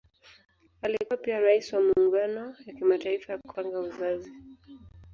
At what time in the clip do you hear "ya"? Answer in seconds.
2.65-2.73, 3.33-3.39